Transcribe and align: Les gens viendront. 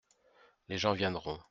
Les 0.67 0.79
gens 0.79 0.93
viendront. 0.95 1.39